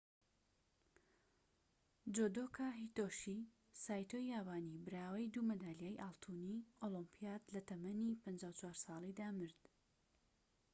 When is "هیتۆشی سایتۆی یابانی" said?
2.79-4.75